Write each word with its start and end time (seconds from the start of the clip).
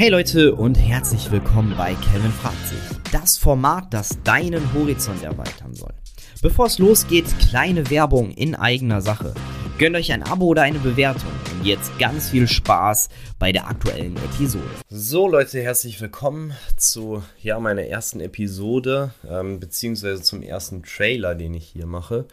Hey 0.00 0.08
Leute 0.08 0.54
und 0.54 0.76
herzlich 0.76 1.30
willkommen 1.30 1.74
bei 1.76 1.92
Kevin 1.92 2.32
fragt 2.32 2.66
sich. 2.66 2.78
Das 3.12 3.36
Format, 3.36 3.92
das 3.92 4.16
deinen 4.24 4.72
Horizont 4.72 5.22
erweitern 5.22 5.74
soll. 5.74 5.92
Bevor 6.40 6.68
es 6.68 6.78
losgeht, 6.78 7.26
kleine 7.38 7.90
Werbung 7.90 8.30
in 8.30 8.54
eigener 8.54 9.02
Sache. 9.02 9.34
Gönnt 9.76 9.96
euch 9.96 10.10
ein 10.10 10.22
Abo 10.22 10.46
oder 10.46 10.62
eine 10.62 10.78
Bewertung 10.78 11.30
und 11.52 11.66
jetzt 11.66 11.98
ganz 11.98 12.30
viel 12.30 12.48
Spaß 12.48 13.10
bei 13.38 13.52
der 13.52 13.68
aktuellen 13.68 14.16
Episode. 14.16 14.64
So 14.88 15.28
Leute, 15.28 15.60
herzlich 15.60 16.00
willkommen 16.00 16.54
zu 16.78 17.22
ja, 17.42 17.60
meiner 17.60 17.82
ersten 17.82 18.20
Episode, 18.20 19.12
ähm, 19.28 19.60
beziehungsweise 19.60 20.22
zum 20.22 20.40
ersten 20.40 20.82
Trailer, 20.82 21.34
den 21.34 21.52
ich 21.52 21.66
hier 21.66 21.84
mache. 21.84 22.24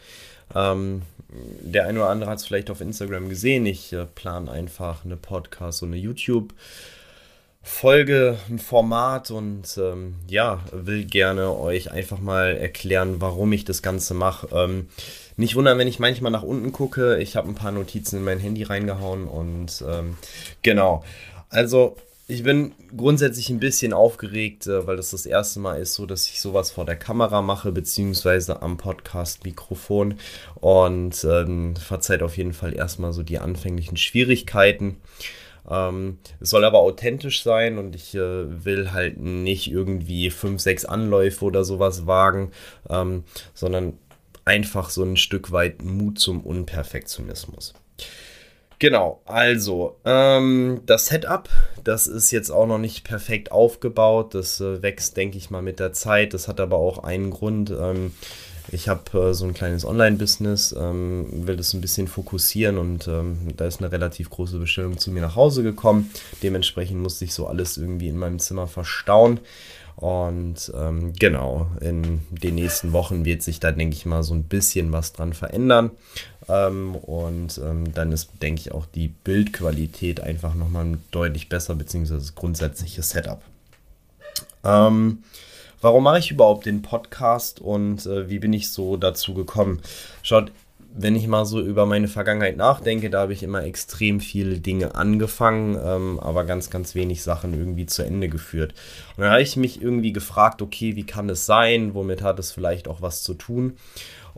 Ähm, 0.54 1.02
der 1.60 1.86
eine 1.86 1.98
oder 1.98 2.08
andere 2.08 2.30
hat 2.30 2.38
es 2.38 2.46
vielleicht 2.46 2.70
auf 2.70 2.80
Instagram 2.80 3.28
gesehen. 3.28 3.66
Ich 3.66 3.92
äh, 3.92 4.06
plane 4.06 4.50
einfach 4.50 5.04
eine 5.04 5.18
Podcast 5.18 5.82
und 5.82 5.90
eine 5.90 5.98
YouTube. 5.98 6.54
Folge, 7.68 8.38
ein 8.48 8.58
Format 8.58 9.30
und 9.30 9.78
ähm, 9.78 10.16
ja, 10.26 10.60
will 10.72 11.04
gerne 11.04 11.56
euch 11.56 11.92
einfach 11.92 12.18
mal 12.18 12.56
erklären, 12.56 13.20
warum 13.20 13.52
ich 13.52 13.64
das 13.64 13.82
Ganze 13.82 14.14
mache. 14.14 14.48
Ähm, 14.52 14.88
nicht 15.36 15.54
wundern, 15.54 15.78
wenn 15.78 15.86
ich 15.86 16.00
manchmal 16.00 16.32
nach 16.32 16.42
unten 16.42 16.72
gucke. 16.72 17.18
Ich 17.18 17.36
habe 17.36 17.48
ein 17.48 17.54
paar 17.54 17.70
Notizen 17.70 18.16
in 18.16 18.24
mein 18.24 18.40
Handy 18.40 18.64
reingehauen 18.64 19.28
und 19.28 19.84
ähm, 19.86 20.16
genau. 20.62 21.04
Also 21.50 21.96
ich 22.26 22.42
bin 22.42 22.72
grundsätzlich 22.96 23.48
ein 23.48 23.60
bisschen 23.60 23.92
aufgeregt, 23.92 24.66
äh, 24.66 24.86
weil 24.86 24.96
das 24.96 25.10
das 25.10 25.24
erste 25.24 25.60
Mal 25.60 25.80
ist, 25.80 25.94
so 25.94 26.04
dass 26.04 26.28
ich 26.28 26.40
sowas 26.40 26.70
vor 26.70 26.84
der 26.84 26.96
Kamera 26.96 27.42
mache, 27.42 27.70
beziehungsweise 27.70 28.60
am 28.60 28.76
Podcast-Mikrofon. 28.76 30.18
Und 30.56 31.24
ähm, 31.24 31.76
verzeiht 31.76 32.22
auf 32.22 32.36
jeden 32.36 32.54
Fall 32.54 32.74
erstmal 32.74 33.12
so 33.12 33.22
die 33.22 33.38
anfänglichen 33.38 33.96
Schwierigkeiten. 33.96 34.96
Ähm, 35.70 36.18
es 36.40 36.50
soll 36.50 36.64
aber 36.64 36.78
authentisch 36.78 37.42
sein 37.42 37.78
und 37.78 37.94
ich 37.94 38.14
äh, 38.14 38.64
will 38.64 38.92
halt 38.92 39.18
nicht 39.18 39.70
irgendwie 39.70 40.30
fünf, 40.30 40.60
sechs 40.60 40.84
Anläufe 40.84 41.44
oder 41.44 41.64
sowas 41.64 42.06
wagen, 42.06 42.52
ähm, 42.88 43.24
sondern 43.54 43.98
einfach 44.44 44.90
so 44.90 45.02
ein 45.04 45.16
Stück 45.16 45.52
weit 45.52 45.82
Mut 45.82 46.18
zum 46.18 46.40
Unperfektionismus. 46.40 47.74
Genau, 48.80 49.20
also 49.24 49.96
ähm, 50.04 50.82
das 50.86 51.06
Setup, 51.06 51.48
das 51.82 52.06
ist 52.06 52.30
jetzt 52.30 52.50
auch 52.50 52.66
noch 52.66 52.78
nicht 52.78 53.02
perfekt 53.02 53.50
aufgebaut. 53.50 54.34
Das 54.34 54.60
äh, 54.60 54.82
wächst, 54.82 55.16
denke 55.16 55.36
ich 55.36 55.50
mal, 55.50 55.62
mit 55.62 55.80
der 55.80 55.92
Zeit. 55.92 56.32
Das 56.32 56.46
hat 56.46 56.60
aber 56.60 56.76
auch 56.76 57.02
einen 57.02 57.30
Grund. 57.30 57.70
Ähm, 57.70 58.12
ich 58.70 58.88
habe 58.88 59.18
äh, 59.18 59.34
so 59.34 59.44
ein 59.44 59.54
kleines 59.54 59.84
Online-Business, 59.84 60.74
ähm, 60.78 61.26
will 61.30 61.56
das 61.56 61.74
ein 61.74 61.80
bisschen 61.80 62.08
fokussieren 62.08 62.78
und 62.78 63.08
ähm, 63.08 63.38
da 63.56 63.66
ist 63.66 63.80
eine 63.80 63.90
relativ 63.90 64.30
große 64.30 64.58
Bestellung 64.58 64.98
zu 64.98 65.10
mir 65.10 65.22
nach 65.22 65.36
Hause 65.36 65.62
gekommen. 65.62 66.10
Dementsprechend 66.42 67.00
musste 67.00 67.24
ich 67.24 67.34
so 67.34 67.46
alles 67.46 67.76
irgendwie 67.76 68.08
in 68.08 68.18
meinem 68.18 68.38
Zimmer 68.38 68.66
verstauen. 68.66 69.40
Und 69.96 70.72
ähm, 70.76 71.12
genau, 71.18 71.66
in 71.80 72.20
den 72.30 72.54
nächsten 72.54 72.92
Wochen 72.92 73.24
wird 73.24 73.42
sich 73.42 73.58
da, 73.58 73.72
denke 73.72 73.96
ich 73.96 74.06
mal, 74.06 74.22
so 74.22 74.32
ein 74.32 74.44
bisschen 74.44 74.92
was 74.92 75.12
dran 75.12 75.32
verändern. 75.32 75.90
Ähm, 76.48 76.94
und 76.94 77.58
ähm, 77.58 77.92
dann 77.94 78.12
ist, 78.12 78.30
denke 78.40 78.60
ich, 78.60 78.72
auch 78.72 78.86
die 78.86 79.08
Bildqualität 79.08 80.20
einfach 80.20 80.54
nochmal 80.54 80.98
deutlich 81.10 81.48
besser, 81.48 81.74
beziehungsweise 81.74 82.20
das 82.20 82.36
grundsätzliche 82.36 83.02
Setup. 83.02 83.42
Ähm, 84.62 85.24
warum 85.80 86.04
mache 86.04 86.18
ich 86.18 86.30
überhaupt 86.30 86.66
den 86.66 86.82
Podcast 86.82 87.60
und 87.60 88.06
äh, 88.06 88.28
wie 88.28 88.38
bin 88.38 88.52
ich 88.52 88.70
so 88.70 88.96
dazu 88.96 89.34
gekommen? 89.34 89.80
Schaut, 90.22 90.52
wenn 90.94 91.14
ich 91.14 91.26
mal 91.26 91.44
so 91.44 91.60
über 91.60 91.86
meine 91.86 92.08
Vergangenheit 92.08 92.56
nachdenke, 92.56 93.10
da 93.10 93.20
habe 93.20 93.32
ich 93.32 93.42
immer 93.42 93.62
extrem 93.62 94.20
viele 94.20 94.58
Dinge 94.58 94.94
angefangen, 94.94 95.78
ähm, 95.82 96.18
aber 96.18 96.44
ganz, 96.44 96.70
ganz 96.70 96.94
wenig 96.94 97.22
Sachen 97.22 97.54
irgendwie 97.54 97.86
zu 97.86 98.02
Ende 98.02 98.28
geführt. 98.28 98.74
Und 99.16 99.22
dann 99.22 99.30
habe 99.30 99.42
ich 99.42 99.56
mich 99.56 99.80
irgendwie 99.80 100.12
gefragt, 100.12 100.60
okay, 100.62 100.96
wie 100.96 101.04
kann 101.04 101.28
es 101.28 101.46
sein? 101.46 101.94
Womit 101.94 102.22
hat 102.22 102.38
es 102.38 102.50
vielleicht 102.50 102.88
auch 102.88 103.00
was 103.02 103.22
zu 103.22 103.34
tun? 103.34 103.74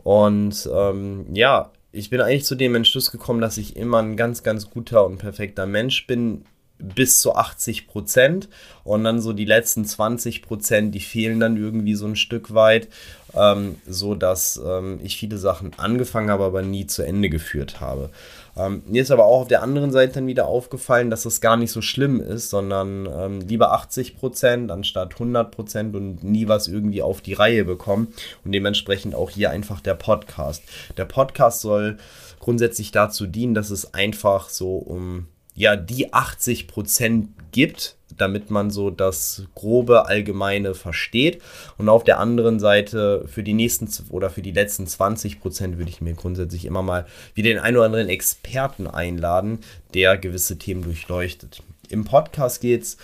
Und 0.03 0.69
ähm, 0.73 1.25
ja, 1.33 1.71
ich 1.91 2.09
bin 2.09 2.21
eigentlich 2.21 2.45
zu 2.45 2.55
dem 2.55 2.75
Entschluss 2.75 3.11
gekommen, 3.11 3.41
dass 3.41 3.57
ich 3.57 3.75
immer 3.75 3.99
ein 3.99 4.15
ganz, 4.15 4.43
ganz 4.43 4.69
guter 4.69 5.05
und 5.05 5.17
perfekter 5.17 5.65
Mensch 5.65 6.05
bin, 6.07 6.45
bis 6.81 7.21
zu 7.21 7.35
80 7.35 7.87
Prozent 7.87 8.49
und 8.83 9.03
dann 9.03 9.21
so 9.21 9.33
die 9.33 9.45
letzten 9.45 9.85
20 9.85 10.41
Prozent, 10.41 10.95
die 10.95 10.99
fehlen 10.99 11.39
dann 11.39 11.57
irgendwie 11.57 11.95
so 11.95 12.05
ein 12.05 12.15
Stück 12.15 12.53
weit, 12.53 12.87
ähm, 13.35 13.75
so 13.87 14.15
dass 14.15 14.61
ähm, 14.65 14.99
ich 15.03 15.17
viele 15.17 15.37
Sachen 15.37 15.71
angefangen 15.77 16.29
habe, 16.29 16.43
aber 16.43 16.61
nie 16.61 16.87
zu 16.87 17.03
Ende 17.03 17.29
geführt 17.29 17.79
habe. 17.79 18.09
Ähm, 18.57 18.83
mir 18.85 19.01
ist 19.01 19.11
aber 19.11 19.25
auch 19.25 19.41
auf 19.41 19.47
der 19.47 19.63
anderen 19.63 19.91
Seite 19.91 20.15
dann 20.15 20.27
wieder 20.27 20.47
aufgefallen, 20.47 21.09
dass 21.09 21.23
das 21.23 21.41
gar 21.41 21.57
nicht 21.57 21.71
so 21.71 21.81
schlimm 21.81 22.19
ist, 22.19 22.49
sondern 22.49 23.07
ähm, 23.11 23.41
lieber 23.41 23.71
80 23.73 24.17
Prozent 24.17 24.71
anstatt 24.71 25.13
100 25.13 25.51
Prozent 25.51 25.95
und 25.95 26.23
nie 26.23 26.47
was 26.47 26.67
irgendwie 26.67 27.01
auf 27.01 27.21
die 27.21 27.33
Reihe 27.33 27.63
bekommen 27.63 28.13
und 28.43 28.51
dementsprechend 28.51 29.15
auch 29.15 29.29
hier 29.29 29.51
einfach 29.51 29.79
der 29.79 29.95
Podcast. 29.95 30.63
Der 30.97 31.05
Podcast 31.05 31.61
soll 31.61 31.97
grundsätzlich 32.39 32.91
dazu 32.91 33.27
dienen, 33.27 33.53
dass 33.53 33.69
es 33.69 33.93
einfach 33.93 34.49
so 34.49 34.75
um 34.75 35.27
ja 35.53 35.75
die 35.75 36.13
80 36.13 36.67
Prozent 36.67 37.29
gibt, 37.51 37.95
damit 38.17 38.49
man 38.49 38.71
so 38.71 38.89
das 38.89 39.43
grobe 39.55 40.05
Allgemeine 40.05 40.73
versteht. 40.73 41.41
Und 41.77 41.89
auf 41.89 42.03
der 42.03 42.19
anderen 42.19 42.59
Seite 42.59 43.25
für 43.27 43.43
die 43.43 43.53
nächsten 43.53 43.89
oder 44.09 44.29
für 44.29 44.41
die 44.41 44.51
letzten 44.51 44.87
20 44.87 45.39
Prozent 45.39 45.77
würde 45.77 45.91
ich 45.91 46.01
mir 46.01 46.13
grundsätzlich 46.13 46.65
immer 46.65 46.81
mal 46.81 47.05
wieder 47.33 47.49
den 47.49 47.59
einen 47.59 47.77
oder 47.77 47.85
anderen 47.85 48.09
Experten 48.09 48.87
einladen, 48.87 49.59
der 49.93 50.17
gewisse 50.17 50.57
Themen 50.57 50.83
durchleuchtet. 50.83 51.63
Im 51.89 52.05
Podcast 52.05 52.61
geht 52.61 52.83
es 52.83 52.97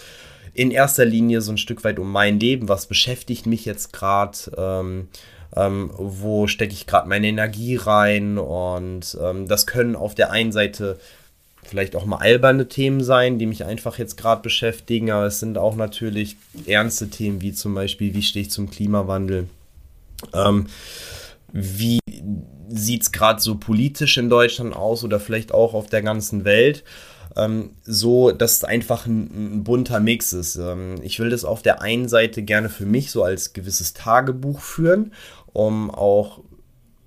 in 0.53 0.71
erster 0.71 1.05
Linie 1.05 1.41
so 1.41 1.51
ein 1.51 1.57
Stück 1.57 1.83
weit 1.83 1.99
um 1.99 2.11
mein 2.11 2.39
Leben. 2.39 2.67
Was 2.67 2.87
beschäftigt 2.87 3.45
mich 3.45 3.65
jetzt 3.65 3.93
gerade? 3.93 4.37
Ähm, 4.57 5.07
ähm, 5.55 5.91
wo 5.95 6.47
stecke 6.47 6.73
ich 6.73 6.87
gerade 6.87 7.07
meine 7.07 7.27
Energie 7.27 7.75
rein? 7.75 8.37
Und 8.37 9.17
ähm, 9.21 9.47
das 9.47 9.67
können 9.67 9.95
auf 9.95 10.15
der 10.15 10.31
einen 10.31 10.51
Seite 10.51 10.97
vielleicht 11.67 11.95
auch 11.95 12.05
mal 12.05 12.17
alberne 12.17 12.67
Themen 12.67 13.03
sein, 13.03 13.39
die 13.39 13.45
mich 13.45 13.65
einfach 13.65 13.97
jetzt 13.97 14.17
gerade 14.17 14.41
beschäftigen, 14.41 15.11
aber 15.11 15.25
es 15.25 15.39
sind 15.39 15.57
auch 15.57 15.75
natürlich 15.75 16.37
ernste 16.65 17.09
Themen, 17.09 17.41
wie 17.41 17.53
zum 17.53 17.75
Beispiel, 17.75 18.13
wie 18.13 18.23
stehe 18.23 18.43
ich 18.43 18.51
zum 18.51 18.69
Klimawandel? 18.69 19.47
Ähm, 20.33 20.67
wie 21.51 21.99
sieht 22.69 23.03
es 23.03 23.11
gerade 23.11 23.41
so 23.41 23.55
politisch 23.55 24.17
in 24.17 24.29
Deutschland 24.29 24.75
aus 24.75 25.03
oder 25.03 25.19
vielleicht 25.19 25.53
auch 25.53 25.73
auf 25.73 25.87
der 25.87 26.01
ganzen 26.01 26.45
Welt? 26.45 26.83
Ähm, 27.35 27.71
so, 27.83 28.31
dass 28.31 28.53
es 28.53 28.63
einfach 28.63 29.05
ein, 29.05 29.57
ein 29.57 29.63
bunter 29.63 29.99
Mix 29.99 30.33
ist. 30.33 30.55
Ähm, 30.55 30.95
ich 31.03 31.19
will 31.19 31.29
das 31.29 31.45
auf 31.45 31.61
der 31.61 31.81
einen 31.81 32.09
Seite 32.09 32.41
gerne 32.41 32.69
für 32.69 32.85
mich 32.85 33.11
so 33.11 33.23
als 33.23 33.53
gewisses 33.53 33.93
Tagebuch 33.93 34.59
führen, 34.59 35.13
um 35.53 35.91
auch 35.91 36.39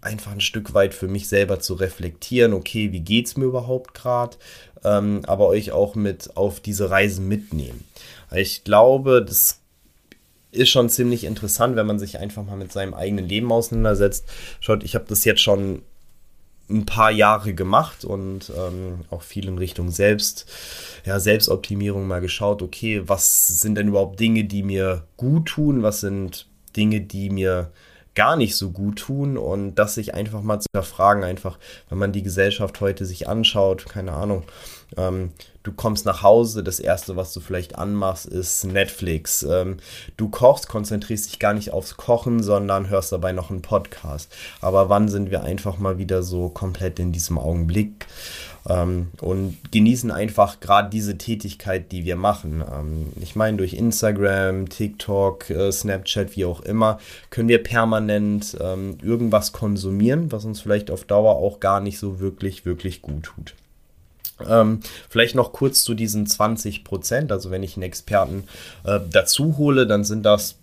einfach 0.01 0.33
ein 0.33 0.41
Stück 0.41 0.75
weit 0.75 0.95
für 0.95 1.09
mich 1.09 1.29
selber 1.29 1.61
zu 1.61 1.75
reflektieren, 1.75 2.53
okay, 2.55 2.93
wie 2.93 3.01
geht 3.01 3.27
es 3.27 3.37
mir 3.37 3.45
überhaupt 3.45 3.95
gerade, 3.95 4.37
ähm, 4.85 5.21
aber 5.27 5.47
euch 5.47 5.73
auch 5.73 5.95
mit 5.95 6.37
auf 6.37 6.61
diese 6.61 6.91
Reisen 6.91 7.29
mitnehmen. 7.29 7.85
Ich 8.33 8.65
glaube, 8.65 9.25
das 9.27 9.61
ist 10.53 10.71
schon 10.71 10.89
ziemlich 10.89 11.25
interessant, 11.25 11.77
wenn 11.77 11.87
man 11.87 11.99
sich 11.99 12.19
einfach 12.19 12.45
mal 12.45 12.57
mit 12.57 12.73
seinem 12.73 12.95
eigenen 12.95 13.29
Leben 13.29 13.53
auseinandersetzt. 13.53 14.27
Schaut, 14.61 14.83
ich 14.83 14.95
habe 14.95 15.05
das 15.09 15.25
jetzt 15.25 15.43
schon 15.43 15.83
ein 16.69 16.87
paar 16.87 17.11
Jahre 17.11 17.53
gemacht 17.53 18.05
und 18.05 18.51
ähm, 18.57 19.01
auch 19.11 19.23
viel 19.23 19.49
in 19.49 19.59
Richtung 19.59 19.91
Selbst, 19.91 20.47
ja, 21.05 21.19
Selbstoptimierung 21.19 22.07
mal 22.07 22.21
geschaut, 22.21 22.63
okay, 22.63 23.03
was 23.07 23.49
sind 23.49 23.75
denn 23.75 23.89
überhaupt 23.89 24.21
Dinge, 24.21 24.45
die 24.45 24.63
mir 24.63 25.05
gut 25.17 25.47
tun, 25.47 25.83
was 25.83 26.01
sind 26.01 26.47
Dinge, 26.77 27.01
die 27.01 27.31
mir 27.31 27.73
gar 28.21 28.37
nicht 28.37 28.55
so 28.55 28.71
gut 28.71 28.99
tun 28.99 29.39
und 29.39 29.77
das 29.77 29.95
sich 29.95 30.13
einfach 30.13 30.43
mal 30.43 30.61
zu 30.61 30.67
hinterfragen, 30.71 31.25
einfach, 31.25 31.59
wenn 31.89 31.97
man 31.97 32.13
die 32.13 32.23
Gesellschaft 32.23 32.79
heute 32.83 33.07
sich 33.07 33.31
anschaut, 33.31 33.87
keine 33.89 34.13
Ahnung, 34.13 34.43
ähm, 34.97 35.33
du 35.63 35.73
kommst 35.73 36.07
nach 36.07 36.23
Hause, 36.23 36.63
das 36.63 36.81
erste, 36.81 37.17
was 37.17 37.33
du 37.33 37.41
vielleicht 37.41 37.77
anmachst, 37.77 38.27
ist 38.27 38.65
Netflix. 38.65 39.43
Ähm, 39.43 39.79
du 40.17 40.29
kochst, 40.29 40.69
konzentrierst 40.69 41.27
dich 41.27 41.39
gar 41.39 41.55
nicht 41.55 41.73
aufs 41.73 41.97
Kochen, 41.97 42.43
sondern 42.43 42.89
hörst 42.89 43.13
dabei 43.13 43.33
noch 43.33 43.51
einen 43.51 43.63
Podcast. 43.63 44.33
Aber 44.61 44.89
wann 44.89 45.09
sind 45.09 45.31
wir 45.31 45.43
einfach 45.43 45.79
mal 45.79 45.99
wieder 45.99 46.23
so 46.23 46.49
komplett 46.49 46.99
in 46.99 47.13
diesem 47.13 47.39
Augenblick? 47.39 48.07
ähm, 48.69 49.09
und 49.21 49.57
genießen 49.71 50.11
einfach 50.11 50.61
gerade 50.61 50.91
diese 50.91 51.17
Tätigkeit, 51.19 51.93
die 51.93 52.05
wir 52.05 52.17
machen. 52.17 52.63
Ähm, 52.71 53.07
ich 53.21 53.37
meine, 53.37 53.57
durch 53.57 53.75
Instagram, 53.75 54.69
TikTok, 54.69 55.51
äh, 55.51 55.73
Snapchat, 55.73 56.37
wie 56.37 56.45
auch 56.45 56.61
immer, 56.61 56.99
können 57.31 57.49
wir 57.49 57.63
permanent 57.63 58.57
ähm, 58.61 58.99
irgendwas 59.03 59.53
konsumieren, 59.53 60.33
was 60.33 60.45
uns 60.45 60.61
vielleicht 60.61 60.91
auf 60.91 61.05
Dauer 61.05 61.37
auch 61.37 61.61
gar 61.61 61.81
nicht 61.81 61.99
so 61.99 62.21
wirklich, 62.21 62.65
wirklich 62.65 63.03
gut 63.03 63.25
tut. 63.25 63.55
Ähm, 64.49 64.81
vielleicht 65.09 65.35
noch 65.35 65.53
kurz 65.53 65.83
zu 65.83 65.95
diesen 65.95 66.27
20 66.27 66.85
Prozent. 66.85 67.33
Also 67.33 67.51
wenn 67.51 67.63
ich 67.63 67.77
einen 67.77 67.83
Experten 67.85 68.45
äh, 68.85 69.01
dazu 69.11 69.57
hole, 69.59 69.87
dann 69.87 70.05
sind 70.05 70.25
das 70.25 70.57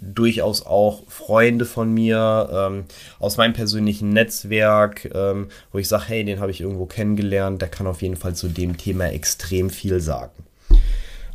durchaus 0.00 0.64
auch 0.64 1.02
Freunde 1.08 1.64
von 1.64 1.92
mir 1.92 2.48
ähm, 2.52 2.84
aus 3.18 3.36
meinem 3.36 3.52
persönlichen 3.52 4.10
Netzwerk, 4.10 5.10
ähm, 5.14 5.48
wo 5.72 5.78
ich 5.78 5.88
sage, 5.88 6.04
hey, 6.06 6.24
den 6.24 6.40
habe 6.40 6.50
ich 6.50 6.60
irgendwo 6.60 6.86
kennengelernt, 6.86 7.60
der 7.60 7.68
kann 7.68 7.86
auf 7.86 8.02
jeden 8.02 8.16
Fall 8.16 8.34
zu 8.34 8.48
dem 8.48 8.76
Thema 8.76 9.06
extrem 9.06 9.70
viel 9.70 10.00
sagen. 10.00 10.32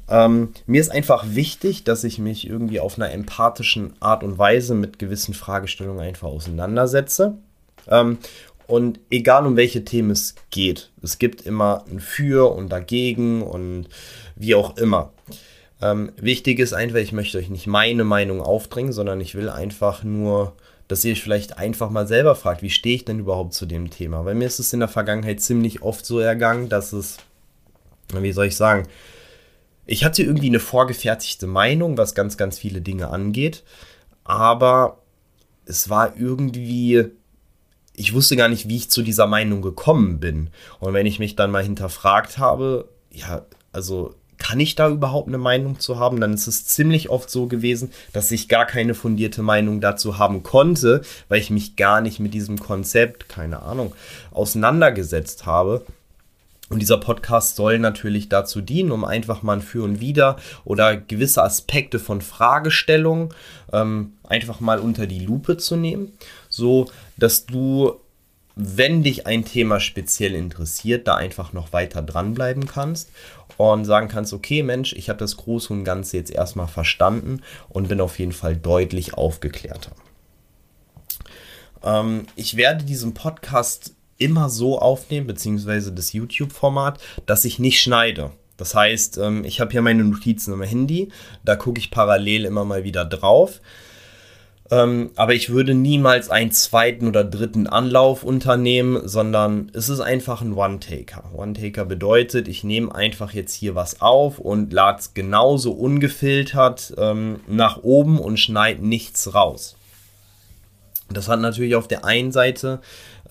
Ähm, 0.09 0.49
mir 0.65 0.81
ist 0.81 0.91
einfach 0.91 1.25
wichtig, 1.29 1.85
dass 1.85 2.03
ich 2.03 2.19
mich 2.19 2.47
irgendwie 2.47 2.79
auf 2.79 2.97
einer 2.97 3.11
empathischen 3.11 3.93
Art 3.99 4.23
und 4.23 4.37
Weise 4.37 4.75
mit 4.75 4.99
gewissen 4.99 5.33
Fragestellungen 5.33 6.01
einfach 6.01 6.27
auseinandersetze. 6.27 7.37
Und 8.67 8.99
egal 9.09 9.45
um 9.45 9.57
welche 9.57 9.83
Themen 9.83 10.11
es 10.11 10.35
geht, 10.49 10.91
es 11.01 11.19
gibt 11.19 11.41
immer 11.41 11.85
ein 11.89 11.99
Für 11.99 12.53
und 12.55 12.69
Dagegen 12.69 13.41
und 13.41 13.87
wie 14.35 14.55
auch 14.55 14.77
immer. 14.77 15.11
Ähm, 15.81 16.13
wichtig 16.15 16.59
ist 16.59 16.73
einfach, 16.73 16.99
ich 16.99 17.11
möchte 17.11 17.37
euch 17.37 17.49
nicht 17.49 17.67
meine 17.67 18.05
Meinung 18.05 18.41
aufdringen, 18.41 18.93
sondern 18.93 19.19
ich 19.19 19.35
will 19.35 19.49
einfach 19.49 20.03
nur, 20.03 20.55
dass 20.87 21.03
ihr 21.03 21.11
euch 21.11 21.21
vielleicht 21.21 21.57
einfach 21.57 21.89
mal 21.89 22.07
selber 22.07 22.35
fragt, 22.35 22.61
wie 22.61 22.69
stehe 22.69 22.95
ich 22.95 23.05
denn 23.05 23.19
überhaupt 23.19 23.53
zu 23.53 23.65
dem 23.65 23.89
Thema? 23.89 24.23
Weil 24.23 24.35
mir 24.35 24.45
ist 24.45 24.59
es 24.59 24.71
in 24.71 24.79
der 24.79 24.89
Vergangenheit 24.89 25.41
ziemlich 25.41 25.81
oft 25.81 26.05
so 26.05 26.19
ergangen, 26.19 26.69
dass 26.69 26.93
es, 26.93 27.17
wie 28.13 28.31
soll 28.31 28.45
ich 28.45 28.55
sagen, 28.55 28.87
ich 29.85 30.05
hatte 30.05 30.23
irgendwie 30.23 30.47
eine 30.47 30.61
vorgefertigte 30.61 31.47
Meinung, 31.47 31.97
was 31.97 32.15
ganz, 32.15 32.37
ganz 32.37 32.57
viele 32.57 32.79
Dinge 32.79 33.09
angeht, 33.09 33.63
aber 34.23 34.99
es 35.65 35.89
war 35.89 36.15
irgendwie 36.17 37.11
ich 37.95 38.13
wusste 38.13 38.35
gar 38.35 38.49
nicht, 38.49 38.67
wie 38.67 38.77
ich 38.77 38.89
zu 38.89 39.01
dieser 39.01 39.27
Meinung 39.27 39.61
gekommen 39.61 40.19
bin. 40.19 40.49
Und 40.79 40.93
wenn 40.93 41.05
ich 41.05 41.19
mich 41.19 41.35
dann 41.35 41.51
mal 41.51 41.63
hinterfragt 41.63 42.37
habe, 42.37 42.89
ja, 43.11 43.45
also 43.71 44.15
kann 44.39 44.59
ich 44.59 44.75
da 44.75 44.89
überhaupt 44.89 45.29
eine 45.29 45.37
Meinung 45.37 45.79
zu 45.79 45.99
haben? 45.99 46.19
Dann 46.19 46.33
ist 46.33 46.47
es 46.47 46.65
ziemlich 46.65 47.09
oft 47.09 47.29
so 47.29 47.47
gewesen, 47.47 47.91
dass 48.11 48.31
ich 48.31 48.49
gar 48.49 48.65
keine 48.65 48.93
fundierte 48.93 49.41
Meinung 49.41 49.79
dazu 49.79 50.17
haben 50.17 50.43
konnte, 50.43 51.01
weil 51.29 51.39
ich 51.39 51.49
mich 51.49 51.75
gar 51.75 52.01
nicht 52.01 52.19
mit 52.19 52.33
diesem 52.33 52.59
Konzept, 52.59 53.29
keine 53.29 53.61
Ahnung, 53.61 53.93
auseinandergesetzt 54.31 55.45
habe. 55.45 55.85
Und 56.69 56.79
dieser 56.79 56.97
Podcast 56.97 57.55
soll 57.55 57.77
natürlich 57.77 58.29
dazu 58.29 58.59
dienen, 58.59 58.91
um 58.91 59.05
einfach 59.05 59.43
mal 59.43 59.57
ein 59.57 59.61
Für 59.61 59.83
und 59.83 59.99
Wider 59.99 60.37
oder 60.65 60.97
gewisse 60.97 61.43
Aspekte 61.43 61.99
von 61.99 62.21
Fragestellungen 62.21 63.29
ähm, 63.71 64.13
einfach 64.27 64.59
mal 64.59 64.79
unter 64.79 65.05
die 65.05 65.23
Lupe 65.23 65.57
zu 65.57 65.75
nehmen, 65.75 66.13
so 66.53 66.85
dass 67.17 67.45
du, 67.45 67.93
wenn 68.55 69.03
dich 69.03 69.25
ein 69.25 69.45
Thema 69.45 69.79
speziell 69.79 70.35
interessiert, 70.35 71.07
da 71.07 71.15
einfach 71.15 71.53
noch 71.53 71.73
weiter 71.73 72.01
dranbleiben 72.01 72.67
kannst 72.67 73.09
und 73.57 73.85
sagen 73.85 74.07
kannst, 74.07 74.33
okay 74.33 74.61
Mensch, 74.63 74.93
ich 74.93 75.09
habe 75.09 75.19
das 75.19 75.37
Große 75.37 75.73
und 75.73 75.83
Ganze 75.83 76.17
jetzt 76.17 76.31
erstmal 76.31 76.67
verstanden 76.67 77.41
und 77.69 77.87
bin 77.87 78.01
auf 78.01 78.19
jeden 78.19 78.31
Fall 78.31 78.55
deutlich 78.55 79.15
aufgeklärter. 79.15 79.91
Ähm, 81.83 82.25
ich 82.35 82.55
werde 82.55 82.83
diesen 82.83 83.13
Podcast 83.13 83.93
immer 84.17 84.49
so 84.49 84.79
aufnehmen, 84.79 85.27
beziehungsweise 85.27 85.91
das 85.91 86.13
YouTube-Format, 86.13 87.01
dass 87.25 87.45
ich 87.45 87.57
nicht 87.59 87.81
schneide. 87.81 88.31
Das 88.57 88.75
heißt, 88.75 89.17
ähm, 89.17 89.43
ich 89.43 89.59
habe 89.59 89.71
hier 89.71 89.81
meine 89.81 90.03
Notizen 90.03 90.53
am 90.53 90.61
Handy, 90.61 91.09
da 91.43 91.55
gucke 91.55 91.79
ich 91.79 91.89
parallel 91.89 92.45
immer 92.45 92.63
mal 92.63 92.83
wieder 92.83 93.05
drauf. 93.05 93.59
Ähm, 94.71 95.11
aber 95.15 95.33
ich 95.33 95.49
würde 95.49 95.73
niemals 95.73 96.29
einen 96.29 96.51
zweiten 96.51 97.07
oder 97.07 97.23
dritten 97.23 97.67
Anlauf 97.67 98.23
unternehmen, 98.23 99.07
sondern 99.07 99.69
es 99.73 99.89
ist 99.89 99.99
einfach 99.99 100.41
ein 100.41 100.53
One-Taker. 100.53 101.23
One-Taker 101.33 101.85
bedeutet, 101.85 102.47
ich 102.47 102.63
nehme 102.63 102.93
einfach 102.95 103.33
jetzt 103.33 103.53
hier 103.53 103.75
was 103.75 104.01
auf 104.01 104.39
und 104.39 104.71
lade 104.71 104.99
es 104.99 105.13
genauso 105.13 105.73
ungefiltert 105.73 106.93
ähm, 106.97 107.41
nach 107.47 107.83
oben 107.83 108.19
und 108.19 108.39
schneide 108.39 108.87
nichts 108.87 109.33
raus. 109.33 109.75
Das 111.09 111.27
hat 111.27 111.41
natürlich 111.41 111.75
auf 111.75 111.87
der 111.87 112.05
einen 112.05 112.31
Seite 112.31 112.79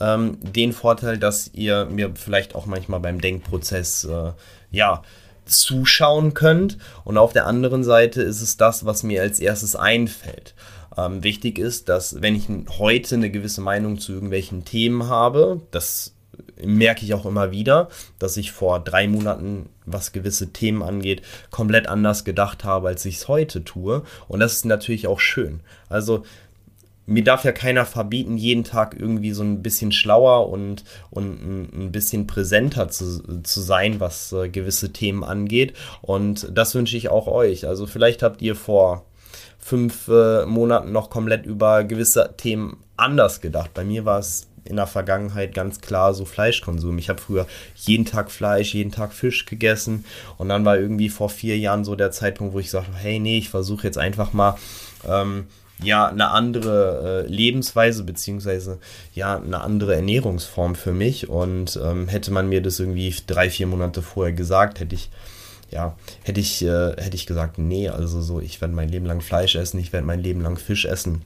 ähm, 0.00 0.38
den 0.40 0.72
Vorteil, 0.72 1.18
dass 1.18 1.50
ihr 1.54 1.86
mir 1.86 2.12
vielleicht 2.14 2.54
auch 2.54 2.66
manchmal 2.66 3.00
beim 3.00 3.20
Denkprozess 3.20 4.04
äh, 4.04 4.32
ja 4.70 5.02
zuschauen 5.44 6.34
könnt. 6.34 6.78
Und 7.04 7.18
auf 7.18 7.32
der 7.32 7.46
anderen 7.46 7.84
Seite 7.84 8.22
ist 8.22 8.42
es 8.42 8.56
das, 8.56 8.84
was 8.84 9.02
mir 9.02 9.22
als 9.22 9.40
erstes 9.40 9.74
einfällt. 9.74 10.54
Ähm, 10.96 11.22
wichtig 11.22 11.58
ist, 11.58 11.88
dass 11.88 12.20
wenn 12.20 12.36
ich 12.36 12.48
heute 12.78 13.14
eine 13.14 13.30
gewisse 13.30 13.60
Meinung 13.60 13.98
zu 13.98 14.12
irgendwelchen 14.12 14.64
Themen 14.64 15.08
habe, 15.08 15.60
das 15.70 16.14
merke 16.62 17.04
ich 17.04 17.14
auch 17.14 17.26
immer 17.26 17.50
wieder, 17.50 17.88
dass 18.18 18.36
ich 18.36 18.52
vor 18.52 18.80
drei 18.80 19.08
Monaten, 19.08 19.68
was 19.86 20.12
gewisse 20.12 20.52
Themen 20.52 20.82
angeht, 20.82 21.22
komplett 21.50 21.88
anders 21.88 22.24
gedacht 22.24 22.64
habe, 22.64 22.88
als 22.88 23.04
ich 23.04 23.16
es 23.16 23.28
heute 23.28 23.64
tue. 23.64 24.02
Und 24.28 24.40
das 24.40 24.54
ist 24.54 24.64
natürlich 24.64 25.06
auch 25.06 25.20
schön. 25.20 25.60
Also 25.88 26.24
mir 27.04 27.24
darf 27.24 27.44
ja 27.44 27.52
keiner 27.52 27.84
verbieten, 27.84 28.36
jeden 28.36 28.64
Tag 28.64 28.96
irgendwie 28.98 29.32
so 29.32 29.42
ein 29.42 29.62
bisschen 29.62 29.92
schlauer 29.92 30.48
und, 30.48 30.84
und 31.10 31.72
ein, 31.74 31.92
bisschen 31.92 32.26
präsenter 32.26 32.88
zu, 32.88 33.42
zu 33.42 33.60
sein, 33.60 33.98
was 33.98 34.32
äh, 34.32 34.48
gewisse 34.48 34.92
Themen 34.92 35.24
angeht. 35.24 35.74
Und 36.00 36.48
das 36.56 36.74
wünsche 36.74 36.96
ich 36.96 37.08
auch 37.08 37.26
euch. 37.26 37.66
Also 37.66 37.86
vielleicht 37.86 38.22
habt 38.22 38.40
ihr 38.40 38.54
vor 38.54 39.04
fünf 39.62 40.08
äh, 40.08 40.44
Monaten 40.44 40.92
noch 40.92 41.08
komplett 41.08 41.46
über 41.46 41.84
gewisse 41.84 42.34
Themen 42.36 42.78
anders 42.96 43.40
gedacht. 43.40 43.70
Bei 43.72 43.84
mir 43.84 44.04
war 44.04 44.18
es 44.18 44.48
in 44.64 44.76
der 44.76 44.86
Vergangenheit 44.86 45.54
ganz 45.54 45.80
klar 45.80 46.14
so 46.14 46.24
Fleischkonsum. 46.24 46.98
Ich 46.98 47.08
habe 47.08 47.20
früher 47.20 47.46
jeden 47.76 48.04
Tag 48.04 48.30
Fleisch, 48.30 48.74
jeden 48.74 48.92
Tag 48.92 49.12
Fisch 49.12 49.46
gegessen 49.46 50.04
und 50.38 50.48
dann 50.48 50.64
war 50.64 50.78
irgendwie 50.78 51.08
vor 51.08 51.30
vier 51.30 51.58
Jahren 51.58 51.84
so 51.84 51.94
der 51.94 52.10
Zeitpunkt, 52.10 52.54
wo 52.54 52.58
ich 52.58 52.70
sagte, 52.70 52.92
hey, 52.94 53.18
nee, 53.18 53.38
ich 53.38 53.48
versuche 53.48 53.86
jetzt 53.86 53.98
einfach 53.98 54.32
mal 54.32 54.56
ähm, 55.08 55.46
ja 55.82 56.06
eine 56.06 56.30
andere 56.30 57.24
äh, 57.26 57.32
Lebensweise 57.32 58.04
beziehungsweise 58.04 58.78
ja 59.14 59.36
eine 59.36 59.60
andere 59.62 59.94
Ernährungsform 59.96 60.74
für 60.74 60.92
mich 60.92 61.28
und 61.28 61.78
ähm, 61.82 62.08
hätte 62.08 62.30
man 62.30 62.48
mir 62.48 62.62
das 62.62 62.78
irgendwie 62.78 63.14
drei 63.26 63.50
vier 63.50 63.66
Monate 63.66 64.02
vorher 64.02 64.32
gesagt 64.32 64.78
hätte 64.78 64.94
ich 64.94 65.10
ja 65.72 65.96
hätte 66.22 66.40
ich 66.40 66.62
äh, 66.62 66.90
hätte 66.96 67.16
ich 67.16 67.26
gesagt 67.26 67.58
nee 67.58 67.88
also 67.88 68.22
so 68.22 68.40
ich 68.40 68.60
werde 68.60 68.74
mein 68.74 68.88
Leben 68.88 69.06
lang 69.06 69.20
Fleisch 69.20 69.56
essen 69.56 69.80
ich 69.80 69.92
werde 69.92 70.06
mein 70.06 70.20
Leben 70.20 70.40
lang 70.40 70.56
Fisch 70.56 70.84
essen 70.84 71.22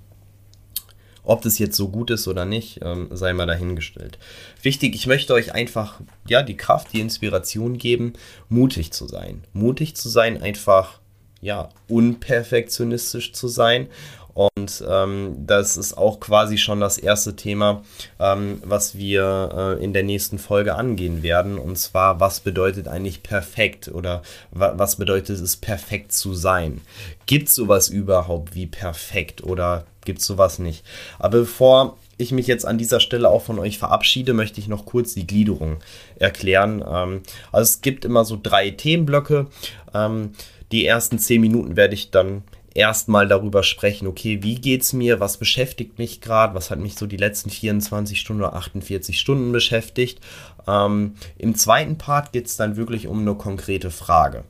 ob 1.27 1.43
das 1.43 1.59
jetzt 1.59 1.77
so 1.77 1.89
gut 1.89 2.11
ist 2.11 2.29
oder 2.29 2.45
nicht, 2.45 2.79
ähm, 2.83 3.09
sei 3.11 3.33
mal 3.33 3.47
dahingestellt. 3.47 4.17
Wichtig, 4.63 4.95
ich 4.95 5.09
möchte 5.09 5.35
euch 5.35 5.53
einfach 5.53 6.01
ja 6.29 6.43
die 6.43 6.57
Kraft, 6.57 6.93
die 6.93 7.01
Inspiration 7.01 7.79
geben, 7.79 8.13
mutig 8.49 8.93
zu 8.93 9.09
sein. 9.09 9.43
Mutig 9.53 9.97
zu 9.97 10.09
sein, 10.09 10.41
einfach 10.41 11.01
ja 11.41 11.69
unperfektionistisch 11.89 13.33
zu 13.33 13.49
sein 13.49 13.89
und 14.37 14.85
ähm, 14.87 15.47
das 15.47 15.79
ist 15.79 15.97
auch 15.97 16.21
quasi 16.21 16.59
schon 16.59 16.79
das 16.79 16.99
erste 16.99 17.37
Thema, 17.37 17.83
ähm, 18.21 18.61
was 18.63 18.95
wir 18.95 19.79
äh, 19.81 19.83
in 19.83 19.95
der 19.95 20.03
nächsten 20.03 20.39
Folge 20.39 20.75
angehen 20.75 21.23
werden. 21.23 21.57
Und 21.57 21.79
zwar, 21.79 22.21
was 22.21 22.41
bedeutet 22.41 22.87
eigentlich 22.87 23.23
perfekt 23.23 23.89
oder 23.89 24.21
wa 24.51 24.75
was 24.77 24.97
bedeutet 24.97 25.41
es, 25.41 25.57
perfekt 25.57 26.13
zu 26.13 26.35
sein? 26.35 26.83
Gibt 27.25 27.49
es 27.49 27.55
sowas 27.55 27.89
überhaupt 27.89 28.55
wie 28.55 28.67
perfekt 28.67 29.43
oder 29.43 29.87
gibt 30.05 30.19
es 30.19 30.27
sowas 30.27 30.59
nicht? 30.59 30.85
Aber 31.19 31.39
bevor 31.39 31.97
ich 32.19 32.31
mich 32.31 32.47
jetzt 32.47 32.67
an 32.67 32.77
dieser 32.77 33.01
Stelle 33.01 33.31
auch 33.31 33.43
von 33.43 33.59
euch 33.59 33.79
verabschiede, 33.79 34.35
möchte 34.35 34.61
ich 34.61 34.69
noch 34.69 34.85
kurz 34.85 35.15
die 35.15 35.27
Gliederung 35.27 35.79
erklären. 36.19 36.85
Ähm, 36.87 37.23
also 37.53 37.71
es 37.71 37.81
gibt 37.81 38.05
immer 38.05 38.27
so 38.27 38.39
drei 38.43 38.69
Themenblöcke. 38.71 39.47
Ähm, 39.95 40.33
die 40.73 40.85
ersten 40.85 41.19
zehn 41.19 41.41
Minuten 41.41 41.77
werde 41.77 41.95
ich 41.95 42.11
dann 42.11 42.43
erstmal 42.77 43.27
darüber 43.27 43.63
sprechen, 43.63 44.07
okay, 44.07 44.43
wie 44.43 44.57
geht's 44.57 44.93
mir, 44.93 45.19
was 45.19 45.39
beschäftigt 45.39 45.99
mich 45.99 46.21
gerade, 46.21 46.55
was 46.55 46.71
hat 46.71 46.79
mich 46.79 46.95
so 46.95 47.07
die 47.07 47.17
letzten 47.17 47.51
24 47.51 48.21
Stunden 48.21 48.43
oder 48.43 48.55
48 48.55 49.19
Stunden 49.19 49.51
beschäftigt. 49.51 50.21
Ähm, 50.69 51.15
Im 51.39 51.55
zweiten 51.55 51.97
Part 51.99 52.33
geht 52.33 52.47
es 52.47 52.57
dann 52.57 52.77
wirklich 52.77 53.07
um 53.07 53.21
eine 53.21 53.35
konkrete 53.35 53.91
Frage. 53.91 54.45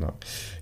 Ja. 0.00 0.12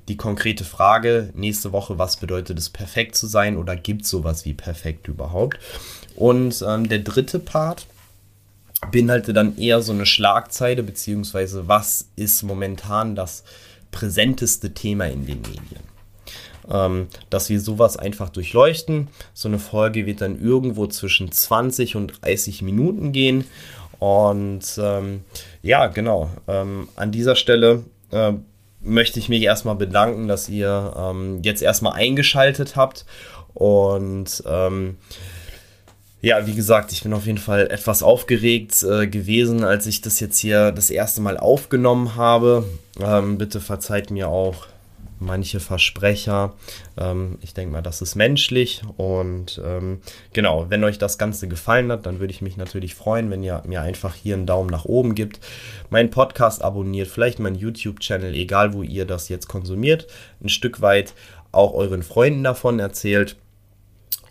Die 0.09 0.17
konkrete 0.17 0.65
Frage 0.65 1.31
nächste 1.35 1.73
Woche, 1.73 1.99
was 1.99 2.17
bedeutet 2.17 2.59
es, 2.59 2.71
perfekt 2.71 3.17
zu 3.17 3.27
sein 3.27 3.57
oder 3.57 3.77
gibt 3.77 4.03
es 4.03 4.11
sowas 4.11 4.45
wie 4.45 4.55
perfekt 4.55 5.09
überhaupt? 5.09 5.59
Und 6.17 6.65
ähm, 6.67 6.89
der 6.89 7.01
dritte 7.01 7.39
Part 7.39 7.87
beinhaltet 8.91 9.37
dann 9.37 9.57
eher 9.59 9.83
so 9.83 9.93
eine 9.93 10.07
Schlagzeile, 10.07 10.83
beziehungsweise 10.83 11.69
was 11.69 12.09
ist 12.17 12.43
momentan 12.43 13.15
das 13.15 13.45
präsenteste 13.91 14.75
Thema 14.75 15.07
in 15.07 15.27
den 15.27 15.41
Medien 15.41 15.94
ähm, 16.71 17.09
dass 17.31 17.49
wir 17.49 17.61
sowas 17.61 17.97
einfach 17.97 18.29
durchleuchten. 18.29 19.09
So 19.33 19.49
eine 19.49 19.59
Folge 19.59 20.07
wird 20.07 20.21
dann 20.21 20.41
irgendwo 20.41 20.87
zwischen 20.87 21.31
20 21.31 21.97
und 21.97 22.23
30 22.23 22.63
Minuten 22.63 23.13
gehen. 23.13 23.45
Und 23.99 24.79
ähm, 24.79 25.25
ja, 25.63 25.87
genau. 25.87 26.31
Ähm, 26.49 26.89
an 26.97 27.13
dieser 27.13 27.37
Stelle 27.37 27.85
äh, 28.11 28.33
möchte 28.81 29.19
ich 29.19 29.29
mich 29.29 29.43
erstmal 29.43 29.77
bedanken, 29.77 30.29
dass 30.29 30.49
ihr 30.49 30.93
ähm, 30.97 31.41
jetzt 31.43 31.63
erstmal 31.63 31.95
eingeschaltet 31.95 32.77
habt. 32.77 33.07
Und 33.55 34.43
ähm, 34.47 34.97
ja, 36.21 36.47
wie 36.47 36.55
gesagt, 36.55 36.91
ich 36.93 37.03
bin 37.03 37.13
auf 37.13 37.27
jeden 37.27 37.39
Fall 37.39 37.71
etwas 37.71 38.03
aufgeregt 38.03 38.83
äh, 38.83 39.07
gewesen, 39.07 39.63
als 39.63 39.87
ich 39.87 40.01
das 40.01 40.21
jetzt 40.21 40.39
hier 40.39 40.73
das 40.73 40.91
erste 40.91 41.21
Mal 41.21 41.37
aufgenommen 41.37 42.17
habe. 42.17 42.65
Ähm, 42.99 43.37
bitte 43.37 43.61
verzeiht 43.61 44.11
mir 44.11 44.29
auch 44.29 44.67
manche 45.25 45.61
Versprecher. 45.61 46.55
Ähm, 46.97 47.39
ich 47.41 47.55
denke 47.55 47.73
mal, 47.73 47.83
das 47.83 48.03
ist 48.03 48.15
menschlich. 48.15 48.83
Und 48.97 49.61
ähm, 49.65 50.01
genau, 50.33 50.67
wenn 50.69 50.85
euch 50.85 50.99
das 50.99 51.19
Ganze 51.19 51.49
gefallen 51.49 51.91
hat, 51.91 52.07
dann 52.07 52.21
würde 52.21 52.33
ich 52.33 52.43
mich 52.43 52.57
natürlich 52.57 52.95
freuen, 52.95 53.31
wenn 53.31 53.43
ihr 53.43 53.63
mir 53.67 53.83
einfach 53.83 54.15
hier 54.15 54.35
einen 54.35 54.47
Daumen 54.47 54.71
nach 54.71 54.85
oben 54.85 55.15
gibt, 55.15 55.41
meinen 55.91 56.11
Podcast 56.11 56.63
abonniert, 56.63 57.09
vielleicht 57.09 57.39
meinen 57.39 57.57
YouTube-Channel, 57.57 58.35
egal 58.35 58.73
wo 58.73 58.83
ihr 58.83 59.07
das 59.07 59.29
jetzt 59.29 59.49
konsumiert, 59.49 60.07
ein 60.43 60.49
Stück 60.49 60.81
weit 60.81 61.15
auch 61.53 61.73
euren 61.75 62.03
Freunden 62.03 62.45
davon 62.45 62.79
erzählt. 62.79 63.37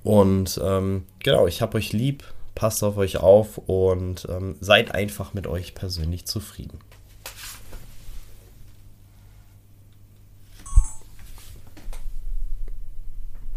Und 0.03 0.59
ähm, 0.63 1.05
genau, 1.19 1.47
ich 1.47 1.61
habe 1.61 1.77
euch 1.77 1.93
lieb, 1.93 2.23
passt 2.55 2.83
auf 2.83 2.97
euch 2.97 3.17
auf 3.17 3.57
und 3.57 4.27
ähm, 4.29 4.55
seid 4.59 4.93
einfach 4.93 5.33
mit 5.33 5.47
euch 5.47 5.73
persönlich 5.73 6.25
zufrieden. 6.25 6.79